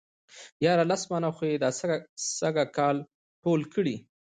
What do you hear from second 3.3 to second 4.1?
ټول کړي.